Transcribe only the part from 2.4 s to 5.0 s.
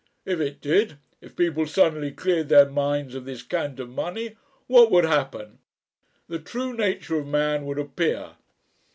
their minds of this cant of money, what